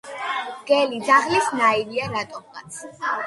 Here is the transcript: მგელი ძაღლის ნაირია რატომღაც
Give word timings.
მგელი 0.61 1.01
ძაღლის 1.09 1.51
ნაირია 1.59 2.09
რატომღაც 2.17 2.81